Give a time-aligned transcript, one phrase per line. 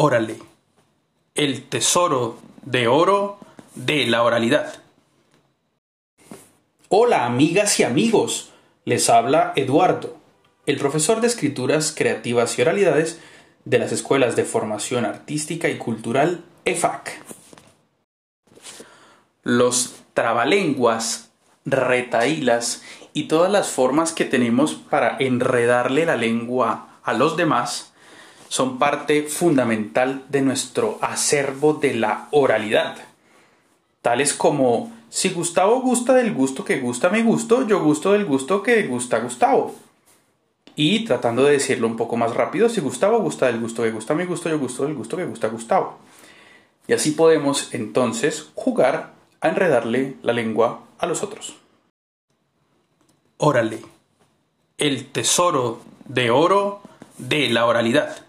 [0.00, 0.36] Órale,
[1.34, 3.40] el tesoro de oro
[3.74, 4.74] de la oralidad.
[6.88, 8.52] Hola amigas y amigos,
[8.84, 10.16] les habla Eduardo,
[10.66, 13.18] el profesor de escrituras creativas y oralidades
[13.64, 17.20] de las escuelas de formación artística y cultural EFAC.
[19.42, 21.30] Los trabalenguas,
[21.64, 22.82] retaílas
[23.14, 27.87] y todas las formas que tenemos para enredarle la lengua a los demás
[28.48, 32.96] son parte fundamental de nuestro acervo de la oralidad,
[34.02, 38.62] tales como si Gustavo gusta del gusto que gusta mi gusto, yo gusto del gusto
[38.62, 39.74] que gusta Gustavo.
[40.76, 44.14] Y tratando de decirlo un poco más rápido, si Gustavo gusta del gusto que gusta
[44.14, 45.98] mi gusto, yo gusto del gusto que gusta Gustavo.
[46.86, 51.56] Y así podemos entonces jugar a enredarle la lengua a los otros.
[53.38, 53.82] Órale,
[54.78, 56.80] el tesoro de oro
[57.18, 58.27] de la oralidad.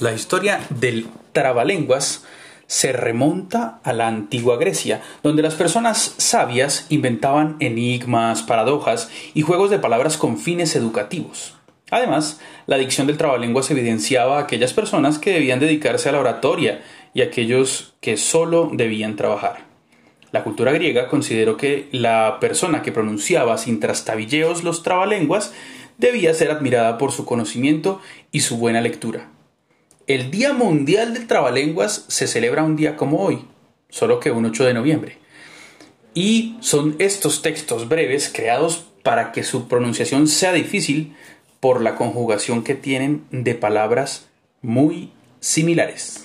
[0.00, 2.24] La historia del trabalenguas
[2.68, 9.70] se remonta a la antigua Grecia, donde las personas sabias inventaban enigmas, paradojas y juegos
[9.70, 11.56] de palabras con fines educativos.
[11.90, 16.80] Además, la dicción del trabalenguas evidenciaba a aquellas personas que debían dedicarse a la oratoria
[17.12, 19.64] y a aquellos que solo debían trabajar.
[20.30, 25.52] La cultura griega consideró que la persona que pronunciaba sin trastabilleos los trabalenguas
[25.96, 29.30] debía ser admirada por su conocimiento y su buena lectura.
[30.08, 33.44] El Día Mundial del Trabalenguas se celebra un día como hoy,
[33.90, 35.18] solo que un 8 de noviembre.
[36.14, 41.14] Y son estos textos breves creados para que su pronunciación sea difícil
[41.60, 44.28] por la conjugación que tienen de palabras
[44.62, 46.22] muy similares.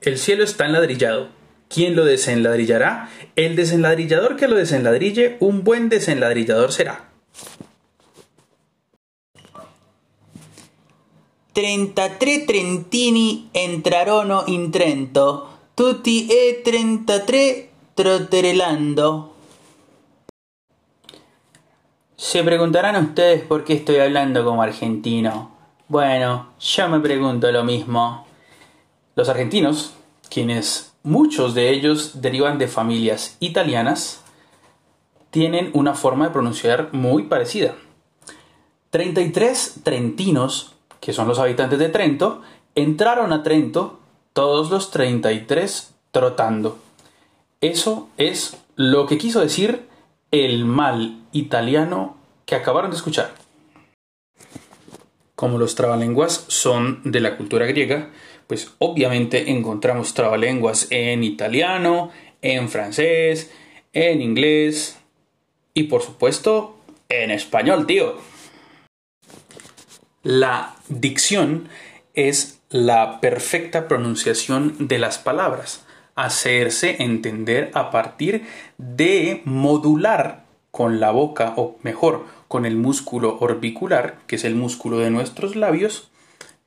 [0.00, 1.28] El cielo está enladrillado.
[1.68, 3.10] ¿Quién lo desenladrillará?
[3.36, 7.10] El desenladrillador que lo desenladrille, un buen desenladrillador será.
[11.52, 19.34] 33 trentini entrarono in Trento, tutti e 33 trotterelando.
[22.16, 25.50] Se preguntarán ustedes por qué estoy hablando como argentino.
[25.88, 28.26] Bueno, yo me pregunto lo mismo.
[29.14, 29.92] Los argentinos,
[30.30, 34.22] quienes muchos de ellos derivan de familias italianas,
[35.28, 37.74] tienen una forma de pronunciar muy parecida.
[38.88, 42.42] 33 trentinos que son los habitantes de Trento,
[42.76, 43.98] entraron a Trento
[44.32, 46.78] todos los 33 trotando.
[47.60, 49.82] Eso es lo que quiso decir
[50.30, 53.34] el mal italiano que acabaron de escuchar.
[55.34, 58.10] Como los trabalenguas son de la cultura griega,
[58.46, 63.50] pues obviamente encontramos trabalenguas en italiano, en francés,
[63.92, 65.00] en inglés
[65.74, 66.76] y por supuesto
[67.08, 68.31] en español, tío.
[70.22, 71.68] La dicción
[72.14, 75.84] es la perfecta pronunciación de las palabras,
[76.14, 78.46] hacerse entender a partir
[78.78, 84.98] de modular con la boca o mejor con el músculo orbicular, que es el músculo
[84.98, 86.12] de nuestros labios,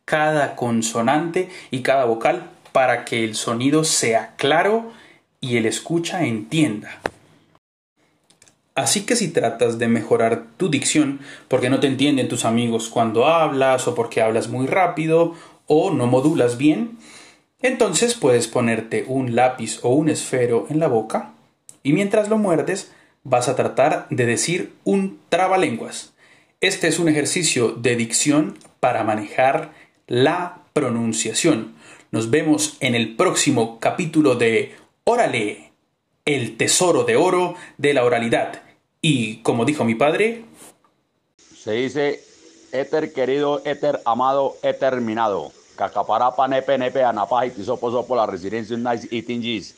[0.03, 4.91] cada consonante y cada vocal para que el sonido sea claro
[5.39, 6.99] y el escucha entienda.
[8.75, 13.25] Así que si tratas de mejorar tu dicción porque no te entienden tus amigos cuando
[13.25, 15.33] hablas o porque hablas muy rápido
[15.65, 16.97] o no modulas bien,
[17.61, 21.31] entonces puedes ponerte un lápiz o un esfero en la boca
[21.83, 22.91] y mientras lo muerdes
[23.23, 26.13] vas a tratar de decir un trabalenguas.
[26.59, 29.71] Este es un ejercicio de dicción para manejar
[30.07, 31.75] la pronunciación.
[32.11, 34.75] Nos vemos en el próximo capítulo de
[35.05, 35.71] Órale,
[36.25, 38.64] el tesoro de oro de la oralidad.
[39.07, 40.45] Y como dijo mi padre,
[41.37, 42.23] se dice
[42.71, 45.51] éter querido, éter amado, éter terminado.
[45.75, 47.03] Cacaparapa nepe nepe
[47.55, 49.75] tisopo sopo la residencia nice itingis.